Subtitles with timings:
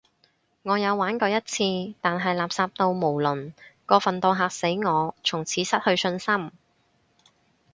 [0.63, 1.63] 我有玩過一次，
[2.01, 3.53] 但係垃圾到無倫，
[3.85, 6.51] 過份到嚇死我，從此失去信心